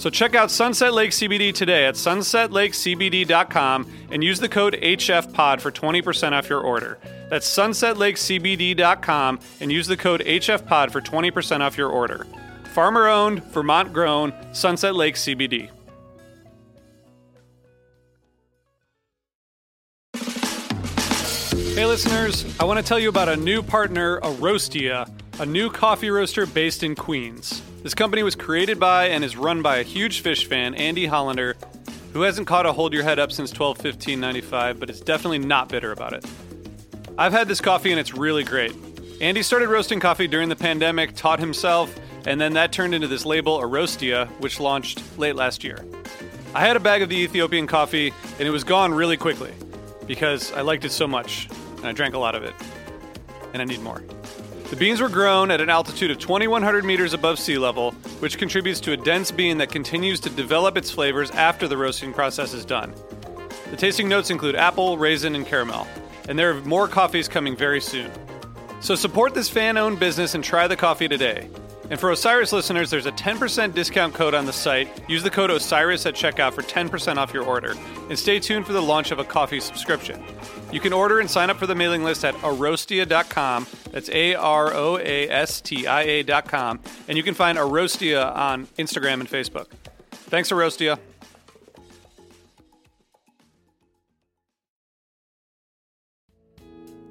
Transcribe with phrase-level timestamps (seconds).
[0.00, 5.70] So check out Sunset Lake CBD today at sunsetlakecbd.com and use the code HFPOD for
[5.70, 6.98] 20% off your order.
[7.28, 12.26] That's sunsetlakecbd.com and use the code HFPOD for 20% off your order.
[12.72, 15.68] Farmer owned, Vermont grown, Sunset Lake CBD.
[21.74, 26.10] Hey listeners, I want to tell you about a new partner, Aroastia, a new coffee
[26.10, 27.62] roaster based in Queens.
[27.82, 31.56] This company was created by and is run by a huge fish fan, Andy Hollander,
[32.12, 35.38] who hasn't caught a hold your head up since 12 15 95, but is definitely
[35.38, 36.26] not bitter about it.
[37.16, 38.74] I've had this coffee and it's really great.
[39.22, 43.24] Andy started roasting coffee during the pandemic, taught himself, and then that turned into this
[43.24, 45.82] label, Aroastia, which launched late last year.
[46.54, 49.54] I had a bag of the Ethiopian coffee and it was gone really quickly
[50.06, 52.52] because I liked it so much and I drank a lot of it.
[53.54, 54.02] And I need more.
[54.70, 57.90] The beans were grown at an altitude of 2,100 meters above sea level,
[58.20, 62.12] which contributes to a dense bean that continues to develop its flavors after the roasting
[62.12, 62.94] process is done.
[63.72, 65.88] The tasting notes include apple, raisin, and caramel,
[66.28, 68.12] and there are more coffees coming very soon.
[68.78, 71.48] So support this fan owned business and try the coffee today.
[71.90, 74.88] And for Osiris listeners, there's a 10% discount code on the site.
[75.08, 77.74] Use the code OSIRIS at checkout for 10% off your order.
[78.08, 80.22] And stay tuned for the launch of a coffee subscription.
[80.70, 83.66] You can order and sign up for the mailing list at aroastia.com.
[83.90, 86.78] That's A R O A S T I A.com.
[87.08, 89.66] And you can find Aroastia on Instagram and Facebook.
[90.12, 90.96] Thanks, Aroastia.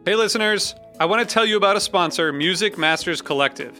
[0.06, 0.74] Hey, listeners.
[1.02, 3.80] I want to tell you about a sponsor, Music Masters Collective.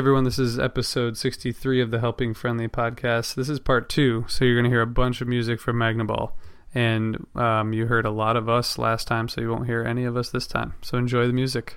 [0.00, 3.34] Everyone, this is episode 63 of the Helping Friendly podcast.
[3.34, 6.32] This is part two, so you're going to hear a bunch of music from Magnaball.
[6.74, 10.04] And um, you heard a lot of us last time, so you won't hear any
[10.04, 10.72] of us this time.
[10.80, 11.76] So enjoy the music.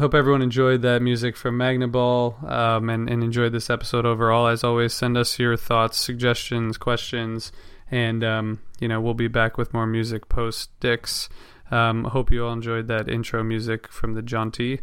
[0.00, 4.46] Hope everyone enjoyed that music from Magnaball um, and, and enjoyed this episode overall.
[4.46, 7.52] As always, send us your thoughts, suggestions, questions,
[7.90, 11.28] and um, you know we'll be back with more music post Dick's.
[11.70, 14.80] Um, hope you all enjoyed that intro music from the Jauntee.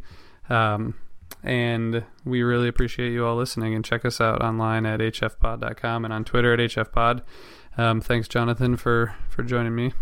[0.52, 0.94] Um,
[1.42, 3.74] and we really appreciate you all listening.
[3.74, 7.24] And check us out online at hfpod.com and on Twitter at hfpod.
[7.76, 9.94] Um, thanks, Jonathan, for for joining me.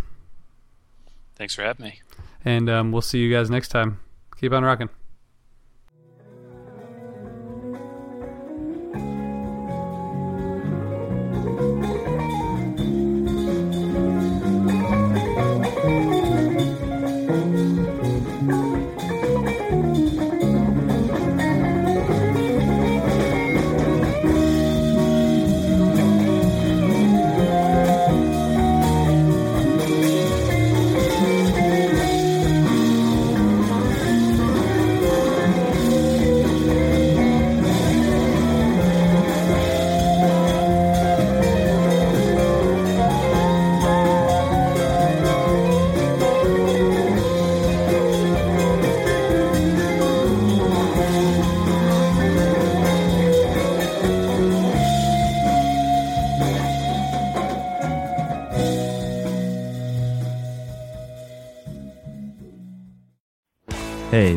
[1.38, 2.02] Thanks for having me.
[2.44, 4.02] And um, we'll see you guys next time.
[4.42, 4.90] Keep on rocking.